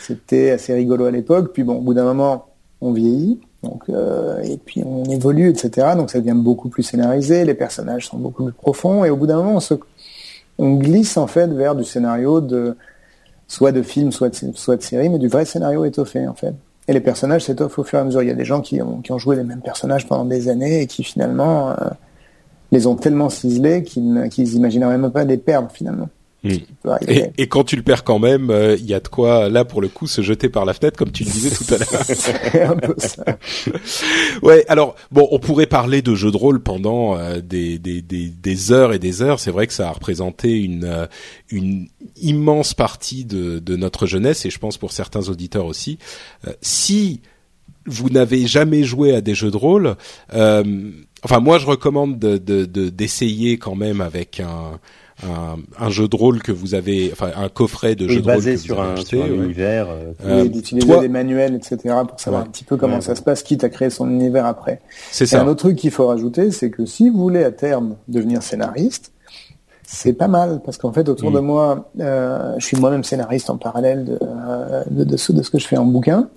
[0.00, 2.46] C'était assez rigolo à l'époque, puis bon, au bout d'un moment,
[2.80, 3.40] on vieillit,
[3.88, 5.88] euh, et puis on évolue, etc.
[5.96, 9.26] Donc ça devient beaucoup plus scénarisé, les personnages sont beaucoup plus profonds, et au bout
[9.26, 9.74] d'un moment, on, se,
[10.58, 12.46] on glisse en fait vers du scénario
[13.48, 16.54] soit de film, soit de, série, mais du vrai scénario étoffé en fait.
[16.86, 18.22] Et les personnages s'étoffent au fur et à mesure.
[18.22, 20.86] Il y a des gens qui ont, joué les mêmes personnages pendant des années et
[20.86, 21.74] qui finalement euh,
[22.72, 26.08] les ont tellement ciselés qu'ils imagineraient même pas les perdre finalement.
[27.08, 29.64] Et, et quand tu le perds quand même, euh, il y a de quoi là
[29.64, 32.04] pour le coup se jeter par la fenêtre comme tu le disais tout à l'heure.
[32.04, 33.24] C'est un peu ça.
[34.42, 38.28] Ouais, alors bon, on pourrait parler de jeux de rôle pendant euh, des, des, des,
[38.28, 39.40] des heures et des heures.
[39.40, 41.06] C'est vrai que ça a représenté une, euh,
[41.50, 41.88] une
[42.20, 45.98] immense partie de, de notre jeunesse et je pense pour certains auditeurs aussi.
[46.46, 47.22] Euh, si
[47.86, 49.96] vous n'avez jamais joué à des jeux de rôle,
[50.34, 50.90] euh,
[51.22, 54.80] enfin moi je recommande de, de, de- d'essayer quand même avec un,
[55.22, 58.26] un, un jeu de rôle que vous avez, enfin un coffret de Oui, jeux de
[58.26, 59.34] rôle basé vous sur avez un, acheté, sur un ouais.
[59.36, 59.88] univers.
[59.88, 61.76] euh, Euh, Oui, d'utiliser toi- des manuels, etc.,
[62.08, 62.48] pour savoir Ouais.
[62.48, 64.80] un petit peu comment Ouais, ça se passe, quitte à créer son univers après.
[65.12, 65.42] C'est Et ça.
[65.42, 69.12] un autre truc qu'il faut rajouter, c'est que si vous voulez à terme devenir scénariste,
[69.86, 73.56] c'est pas mal, parce qu'en fait, autour de moi, euh, je suis moi-même scénariste en
[73.56, 76.28] parallèle de, euh, de, de ce, de ce que je fais en bouquin.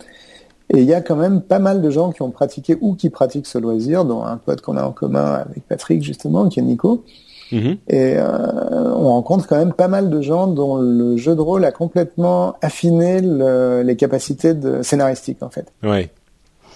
[0.74, 3.10] Et il y a quand même pas mal de gens qui ont pratiqué ou qui
[3.10, 6.64] pratiquent ce loisir, dont un pote qu'on a en commun avec Patrick, justement, qui est
[6.64, 7.06] Nico.
[7.52, 7.78] Mhm.
[7.88, 11.64] Et euh, on rencontre quand même pas mal de gens dont le jeu de rôle
[11.66, 15.72] a complètement affiné le- les capacités de scénaristique en fait.
[15.84, 16.10] Ouais.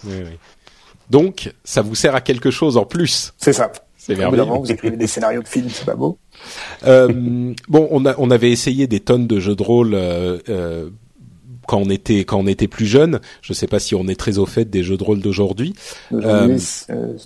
[0.06, 0.38] Ouais, ouais.
[1.10, 3.34] Donc, ça vous sert à quelque chose en plus.
[3.38, 3.72] C'est ça.
[3.98, 4.44] C'est merveilleux.
[4.46, 6.18] Vous écrivez des scénarios de films, c'est pas beau.
[6.88, 10.90] Euh, bon, on, a, on avait essayé des tonnes de jeux de rôle euh, euh,
[11.72, 13.22] quand on était quand on était plus jeune.
[13.42, 15.74] Je ne sais pas si on est très au fait des jeux de rôle d'aujourd'hui.
[16.12, 16.58] Euh,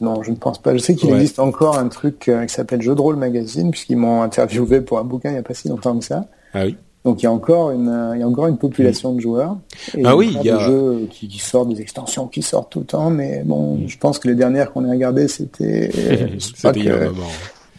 [0.02, 0.74] non, je ne pense pas.
[0.74, 4.22] Je sais qu'il existe encore un truc qui s'appelle Jeux de rôle magazine, puisqu'ils m'ont
[4.22, 6.26] interviewé pour un bouquin il n'y a pas si longtemps que ça.
[6.54, 6.78] Ah oui.
[7.06, 9.58] Donc il y a encore une, il y a encore une population de joueurs.
[9.98, 12.72] Et ah oui, il y a des jeux qui, qui, sortent, des extensions qui sortent
[12.72, 13.10] tout le temps.
[13.10, 15.90] Mais bon, je pense que les dernières qu'on a regardées, c'était.
[16.40, 17.32] c'était il y a un moment.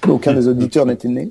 [0.09, 1.31] Aucun des auditeurs n'était né.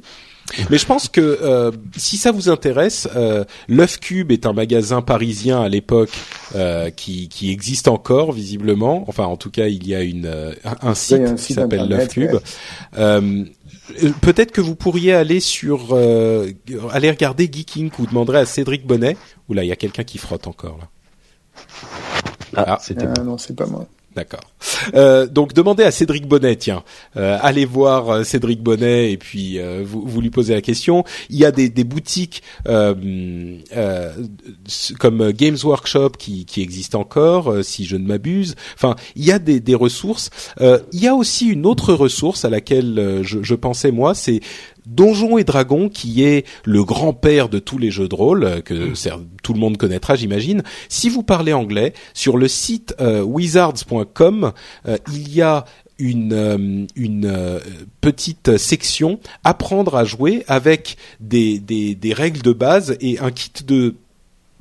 [0.69, 5.01] Mais je pense que euh, si ça vous intéresse, euh, l'œuf cube est un magasin
[5.01, 6.11] parisien à l'époque
[6.55, 9.05] euh, qui, qui existe encore visiblement.
[9.07, 12.09] Enfin, en tout cas, il y a une euh, un site, un qui s'appelle l'œuf
[12.09, 12.37] cube.
[12.97, 13.43] Euh,
[14.21, 16.51] peut-être que vous pourriez aller sur euh,
[16.91, 19.17] aller regarder Geeking ou demanderez à Cédric Bonnet.
[19.49, 20.87] Oula, il y a quelqu'un qui frotte encore là.
[22.55, 23.87] Ah, c'était non, c'est pas moi.
[24.15, 24.51] D'accord.
[24.93, 26.83] Euh, donc demandez à Cédric Bonnet, tiens,
[27.17, 31.03] euh, allez voir euh, Cédric Bonnet et puis euh, vous, vous, lui posez la question.
[31.29, 32.93] Il y a des, des boutiques euh,
[34.99, 38.55] comme Games Workshop qui, qui existent encore, si je ne m'abuse.
[38.75, 40.29] Enfin, il y a des, des ressources.
[40.61, 44.39] il y a aussi une autre ressource à laquelle je, je pensais moi, c'est
[44.85, 48.73] Donjons et Dragons, qui est le grand-père de tous les jeux de rôle, euh, que
[48.73, 49.25] mm.
[49.43, 50.63] tout le monde connaîtra, j'imagine.
[50.89, 54.51] Si vous parlez anglais, sur le site euh, wizards.com,
[54.87, 55.65] euh, il y a
[55.97, 57.59] une, une
[58.01, 63.63] petite section apprendre à jouer avec des, des, des règles de base et un kit
[63.65, 63.95] de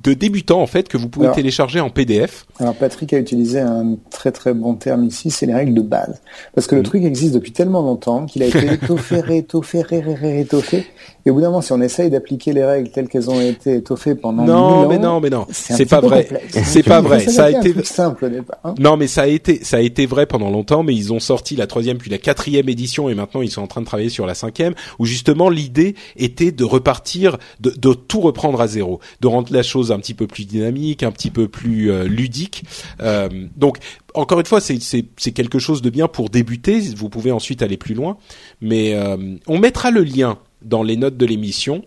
[0.05, 2.47] de débutants en fait que vous pouvez télécharger en PDF.
[2.61, 6.21] Alors Patrick a utilisé un très très bon terme ici, c'est les règles de base.
[6.55, 6.85] Parce que le mm.
[6.85, 10.87] truc existe depuis tellement longtemps qu'il a été étoffé, réétoffé, réétoffé.
[11.27, 13.77] Et au bout d'un moment, si on essaye d'appliquer les règles telles qu'elles ont été
[13.77, 16.29] étoffées pendant non, mais non, mais non, c'est pas vrai.
[16.51, 17.21] C'est pas vrai.
[17.21, 18.59] Ça a été simple au départ.
[18.63, 18.75] Hein.
[18.79, 21.57] Non, mais ça a été ça a été vrai pendant longtemps, mais ils ont sorti
[21.57, 24.27] la troisième puis la quatrième édition et maintenant ils sont en train de travailler sur
[24.27, 29.27] la cinquième, où justement l'idée était de repartir, de, de tout reprendre à zéro, de
[29.27, 32.65] rendre la chose un petit peu plus dynamique, un petit peu plus euh, ludique.
[33.01, 33.79] Euh, donc
[34.15, 36.81] encore une fois, c'est quelque chose de bien pour débuter.
[36.97, 38.17] Vous pouvez ensuite aller plus loin,
[38.61, 41.83] mais euh, on mettra le lien dans les notes de l'émission.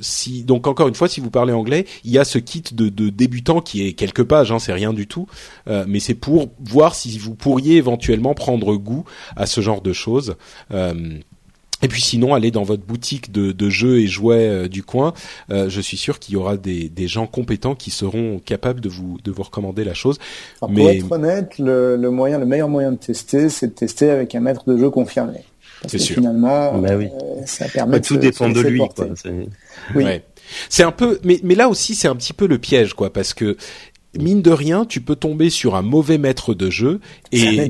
[0.00, 2.88] Si donc encore une fois, si vous parlez anglais, il y a ce kit de,
[2.88, 5.26] de débutant qui est quelques pages, hein, c'est rien du tout,
[5.66, 9.04] mais c'est pour voir si vous pourriez éventuellement prendre goût
[9.34, 10.36] à ce genre de choses.
[11.82, 15.12] Et puis sinon, allez dans votre boutique de, de jeux et jouets euh, du coin.
[15.50, 18.88] Euh, je suis sûr qu'il y aura des, des, gens compétents qui seront capables de
[18.88, 20.18] vous de vous recommander la chose.
[20.68, 20.82] Mais...
[20.82, 24.34] Pour être honnête, le, le, moyen, le meilleur moyen de tester, c'est de tester avec
[24.34, 25.40] un maître de jeu confirmé.
[25.86, 26.14] C'est sûr.
[26.14, 27.06] Finalement, bah oui.
[27.06, 28.00] euh, ça permet.
[28.00, 28.78] tout dépend de lui.
[28.94, 29.06] Quoi.
[29.94, 30.04] Oui.
[30.04, 30.24] Ouais.
[30.68, 33.34] C'est un peu, mais, mais là aussi c'est un petit peu le piège, quoi, parce
[33.34, 33.56] que
[34.18, 37.68] mine de rien, tu peux tomber sur un mauvais maître de jeu et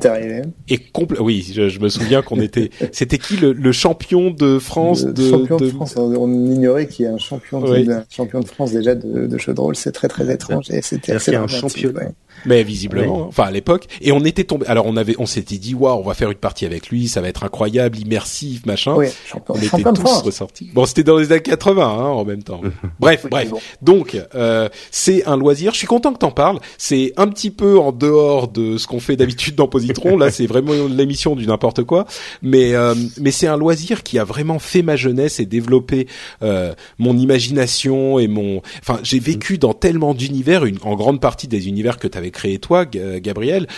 [0.68, 4.58] et compl oui, je, je, me souviens qu'on était c'était qui le, le, champion de
[4.58, 5.70] France le de champion de, de...
[5.70, 7.84] France on ignorait qu'il y a un champion oui.
[7.84, 10.82] de, champion de France déjà de, de jeu de rôle, c'est très très étrange et
[10.82, 12.08] c'était assez un champion ouais.
[12.46, 13.24] Mais visiblement, oui.
[13.28, 14.66] enfin à l'époque, et on était tombé.
[14.66, 17.20] Alors on avait, on s'était dit, waouh, on va faire une partie avec lui, ça
[17.20, 18.94] va être incroyable, immersif, machin.
[18.94, 19.08] Oui,
[19.48, 20.70] on était tous ressortis.
[20.74, 22.60] Bon, c'était dans les années 80, hein, en même temps.
[23.00, 23.50] bref, oui, bref.
[23.50, 23.60] Bon.
[23.80, 25.72] Donc euh, c'est un loisir.
[25.72, 26.58] Je suis content que t'en parles.
[26.78, 30.16] C'est un petit peu en dehors de ce qu'on fait d'habitude dans Positron.
[30.16, 32.06] Là, c'est vraiment l'émission du n'importe quoi.
[32.42, 36.06] Mais euh, mais c'est un loisir qui a vraiment fait ma jeunesse et développé
[36.42, 38.62] euh, mon imagination et mon.
[38.80, 42.84] Enfin, j'ai vécu dans tellement d'univers, en grande partie des univers que t'avais créé toi,
[42.84, 43.68] Gabriel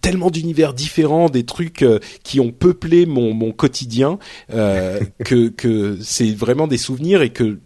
[0.00, 4.18] tellement d'univers différents, des trucs euh, qui ont peuplé mon, mon quotidien,
[4.52, 7.58] euh, que, que c'est vraiment des souvenirs et que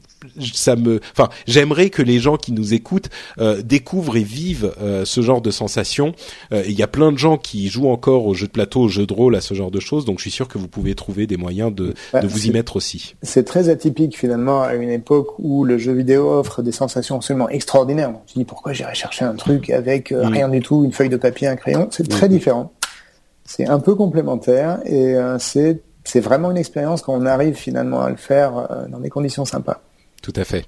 [0.55, 3.09] ça me, enfin, j'aimerais que les gens qui nous écoutent
[3.39, 6.15] euh, découvrent et vivent euh, ce genre de sensations.
[6.51, 8.89] Il euh, y a plein de gens qui jouent encore aux jeux de plateau, aux
[8.89, 10.05] jeux de rôle, à ce genre de choses.
[10.05, 12.51] Donc, je suis sûr que vous pouvez trouver des moyens de, bah, de vous y
[12.51, 13.15] mettre aussi.
[13.23, 17.49] C'est très atypique finalement à une époque où le jeu vidéo offre des sensations absolument
[17.49, 18.13] extraordinaires.
[18.27, 20.17] Se dit pourquoi j'irais chercher un truc avec mmh.
[20.17, 21.89] rien du tout, une feuille de papier, un crayon?
[21.91, 22.33] C'est très mmh.
[22.33, 22.73] différent.
[23.45, 28.11] C'est un peu complémentaire et c'est c'est vraiment une expérience quand on arrive finalement à
[28.11, 29.81] le faire dans des conditions sympas.
[30.25, 30.65] Tout à fait.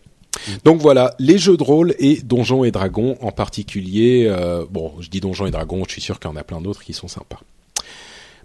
[0.65, 4.27] Donc voilà, les jeux de rôle et Donjons et Dragons en particulier.
[4.29, 6.61] Euh, bon, je dis Donjons et Dragons, je suis sûr qu'il y en a plein
[6.61, 7.41] d'autres qui sont sympas.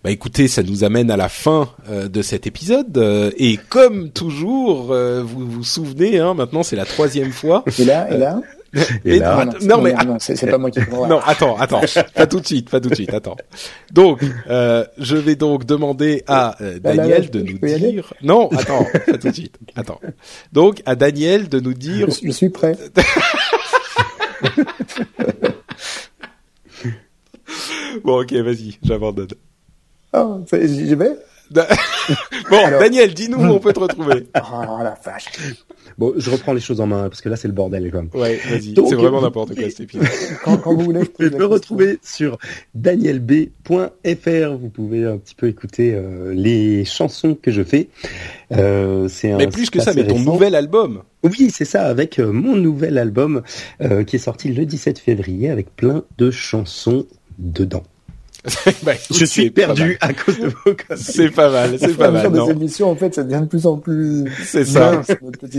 [0.01, 4.09] Bah écoutez, ça nous amène à la fin euh, de cet épisode euh, et comme
[4.09, 7.65] toujours, vous vous souvenez, hein, maintenant c'est la troisième fois.
[7.77, 8.39] Et là, et là?
[9.05, 11.81] Et là, non, non, mais non, c'est pas moi qui Non, attends, attends,
[12.15, 13.35] pas tout de suite, pas tout de suite, attends.
[13.91, 18.13] Donc, euh, je vais donc demander à euh, Daniel là, là, de nous dire.
[18.21, 19.99] Non, attends, pas tout de suite, attends.
[20.53, 22.09] Donc, à Daniel de nous dire.
[22.09, 22.77] Je, je suis prêt.
[28.03, 29.27] bon, ok, vas-y, j'abandonne.
[30.13, 31.17] Oh, j'y vais?
[32.49, 34.27] bon, Daniel, dis-nous où on peut te retrouver.
[34.35, 35.25] oh la vache.
[35.97, 38.09] Bon, je reprends les choses en main parce que là c'est le bordel quand même.
[38.13, 38.73] Ouais, vas-y.
[38.73, 40.07] C'est vraiment n'importe quoi cet épisode.
[40.43, 42.37] quand, quand, vous voulez, vous pouvez me retrouver sur
[42.73, 44.57] danielb.fr.
[44.57, 47.89] Vous pouvez un petit peu écouter euh, les chansons que je fais.
[48.53, 51.03] Euh, c'est mais plus que ça, mais ton nouvel album.
[51.23, 53.41] Oui, c'est ça, avec euh, mon nouvel album
[54.07, 57.05] qui est sorti le 17 février avec plein de chansons
[57.37, 57.83] dedans.
[58.83, 62.31] bah, je suis perdu à cause de vos C'est pas mal, c'est pas mal.
[62.31, 64.25] Des émissions, en fait, ça devient de plus en plus.
[64.43, 65.01] C'est ça.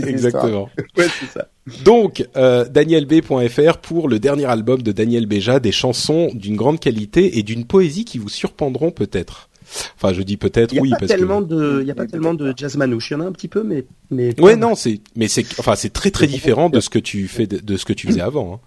[0.05, 0.69] Exactement.
[0.97, 1.47] ouais, c'est ça.
[1.85, 7.37] Donc, euh, danielb.fr pour le dernier album de Daniel Béja, des chansons d'une grande qualité
[7.37, 9.49] et d'une poésie qui vous surprendront peut-être.
[9.95, 12.53] Enfin, je dis peut-être oui parce tellement que de, il y a pas tellement de
[12.55, 13.09] jazz manouche.
[13.09, 14.39] Il y en a un petit peu, mais mais.
[14.39, 17.47] Ouais, non, c'est, mais c'est, enfin, c'est très très différent de ce que tu fais,
[17.47, 18.55] de, de ce que tu faisais avant.
[18.55, 18.59] Hein.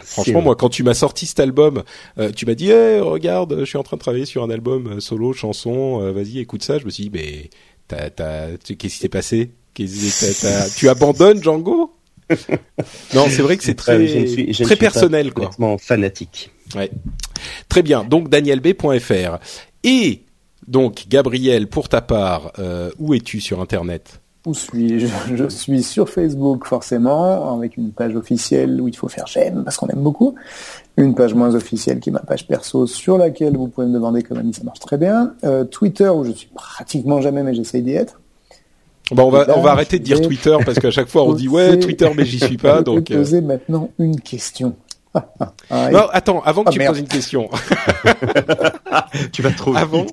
[0.00, 1.82] Franchement, moi, quand tu m'as sorti cet album,
[2.18, 4.86] euh, tu m'as dit, hey, regarde, je suis en train de travailler sur un album
[4.86, 6.78] euh, solo, chanson, euh, vas-y, écoute ça.
[6.78, 7.50] Je me suis dit, mais
[7.88, 9.50] t'as, t'as, qu'est-ce qui s'est passé?
[10.76, 11.94] Tu abandonnes Django?
[13.14, 15.50] Non, c'est vrai que c'est très, je suis, je très personnel, quoi.
[15.78, 16.50] fanatique.
[16.74, 16.90] Ouais.
[17.68, 18.04] Très bien.
[18.04, 19.38] Donc, danielb.fr.
[19.84, 20.22] Et
[20.66, 22.52] donc, Gabriel, pour ta part,
[22.98, 24.21] où es-tu sur Internet?
[24.46, 25.06] Où suis-je?
[25.34, 29.76] Je suis sur Facebook forcément, avec une page officielle où il faut faire j'aime parce
[29.76, 30.34] qu'on aime beaucoup.
[30.96, 34.22] Une page moins officielle qui est ma page perso sur laquelle vous pouvez me demander
[34.22, 35.34] comme ami, ça marche très bien.
[35.44, 38.20] Euh, Twitter où je suis pratiquement jamais mais j'essaye d'y être.
[39.10, 41.48] Bon, on va, on va arrêter de dire Twitter parce qu'à chaque fois on dit
[41.48, 43.06] ouais Twitter mais j'y suis pas donc.
[43.08, 44.74] Je vais poser maintenant une question.
[45.70, 47.50] Ah, non, attends, avant que ah, tu poses une question.
[49.32, 50.06] tu vas trop Avant,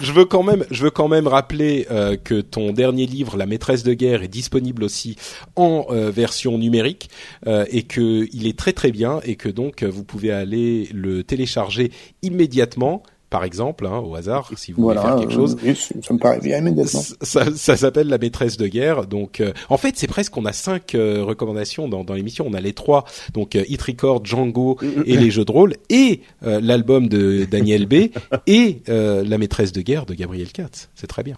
[0.00, 3.46] je veux quand même, je veux quand même rappeler euh, que ton dernier livre, La
[3.46, 5.16] maîtresse de guerre, est disponible aussi
[5.56, 7.10] en euh, version numérique
[7.46, 11.24] euh, et que il est très très bien et que donc vous pouvez aller le
[11.24, 11.90] télécharger
[12.22, 13.02] immédiatement
[13.34, 15.56] par exemple, hein, au hasard, si vous voulez faire quelque chose.
[15.64, 17.02] Euh, ça me paraît bien immédiatement.
[17.20, 19.08] Ça, ça s'appelle la maîtresse de guerre.
[19.08, 22.44] Donc, euh, en fait, c'est presque on a cinq euh, recommandations dans, dans l'émission.
[22.48, 27.08] On a les trois, donc Hit Record, Django et les jeux de rôle, et l'album
[27.08, 27.94] de Daniel B
[28.46, 30.88] et la maîtresse de guerre de Gabriel Katz.
[30.94, 31.36] C'est très bien.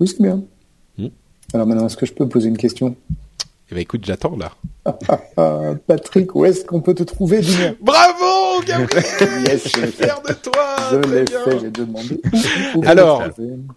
[0.00, 0.42] Oui, c'est bien.
[1.52, 2.96] Alors maintenant, est-ce que je peux poser une question?
[3.70, 4.52] Eh ben écoute, j'attends là.
[5.86, 7.40] Patrick, où est-ce qu'on peut te trouver
[7.80, 9.04] Bravo, Gabriel
[9.46, 12.20] yes, Je suis fier de toi Je l'ai fait, j'ai demandé.
[12.86, 13.24] Alors,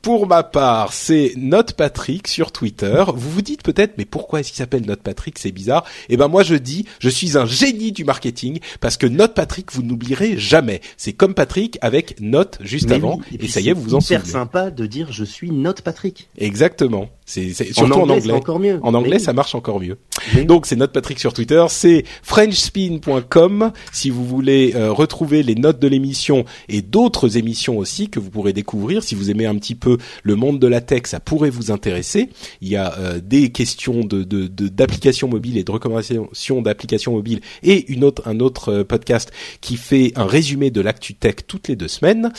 [0.02, 3.04] pour ma part, c'est Note Patrick sur Twitter.
[3.14, 5.84] Vous vous dites peut-être, mais pourquoi est-ce qu'il s'appelle Note Patrick C'est bizarre.
[6.10, 9.72] Eh ben moi je dis, je suis un génie du marketing parce que Note Patrick,
[9.74, 10.82] vous n'oublierez jamais.
[10.98, 13.20] C'est comme Patrick avec Note juste avant.
[13.40, 14.22] et, ça y est, vous vous en souvenez.
[14.24, 16.30] C'est sympa de dire je suis Note Patrick.
[16.38, 17.10] Exactement.
[17.26, 18.34] C'est surtout en anglais.
[18.34, 18.80] encore mieux.
[18.84, 19.98] En anglais, ça marche encore mieux.
[20.46, 25.80] Donc c'est Note Patrick sur Twitter, c'est frenchspin.com si vous voulez euh, retrouver les notes
[25.80, 29.76] de l'émission et d'autres émissions aussi que vous pourrez découvrir si vous aimez un petit
[29.76, 32.30] peu le monde de la tech, ça pourrait vous intéresser.
[32.62, 37.92] Il y a euh, des questions de d'applications mobiles et de recommandations d'applications mobiles et
[37.92, 41.76] une autre un autre euh, podcast qui fait un résumé de l'actu tech toutes les
[41.76, 42.32] deux semaines.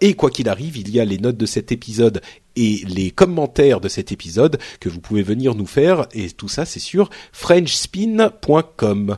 [0.00, 2.20] et quoi qu'il arrive, il y a les notes de cet épisode
[2.56, 6.64] et les commentaires de cet épisode que vous pouvez venir nous faire et tout ça
[6.64, 9.16] c'est sur frenchspin.com.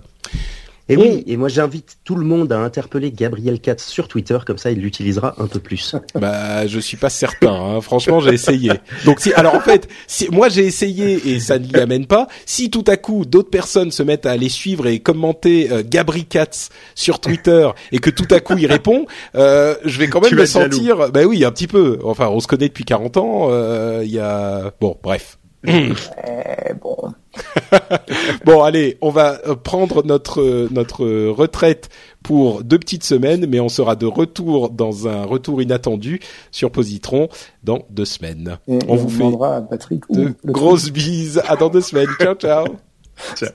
[0.89, 4.57] Et oui, et moi j'invite tout le monde à interpeller Gabriel Katz sur Twitter, comme
[4.57, 5.97] ça il l'utilisera un peu plus.
[6.15, 7.53] Bah, je suis pas certain.
[7.53, 7.81] Hein.
[7.81, 8.73] Franchement, j'ai essayé.
[9.05, 12.27] Donc si, alors en fait, si moi j'ai essayé et ça ne l'y amène pas.
[12.47, 16.25] Si tout à coup d'autres personnes se mettent à aller suivre et commenter euh, Gabri
[16.25, 20.35] Katz sur Twitter et que tout à coup il répond, euh, je vais quand même
[20.35, 21.11] me sentir.
[21.11, 21.99] Bah oui, un petit peu.
[22.05, 23.49] Enfin, on se connaît depuis 40 ans.
[23.51, 25.39] Euh, il y a bon, bref.
[28.45, 28.63] Bon.
[28.63, 30.69] allez, on va euh, prendre notre euh,
[31.01, 31.89] euh, retraite
[32.23, 37.29] pour deux petites semaines, mais on sera de retour dans un retour inattendu sur Positron
[37.63, 38.59] dans deux semaines.
[38.67, 39.25] On vous on fait
[40.11, 41.43] de grosses bises.
[41.47, 42.09] À dans deux semaines.
[42.21, 42.67] ciao, ciao.
[43.37, 43.51] ciao.